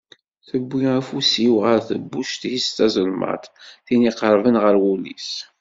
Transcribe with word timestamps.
Tiwi 0.47 0.81
afus-iw 0.99 1.55
ɣer 1.63 1.79
tebbuct-is 1.87 2.67
tazelmaḍt, 2.77 3.45
tin 3.85 4.07
iqerben 4.09 4.55
ɣer 4.63 4.75
wul-is. 4.81 5.29